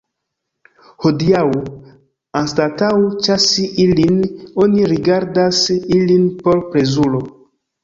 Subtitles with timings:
[1.03, 1.43] Hodiaŭ,
[2.39, 2.89] anstataŭ
[3.27, 4.19] ĉasi ilin,
[4.65, 5.63] oni rigardas
[6.01, 7.25] ilin por plezuro.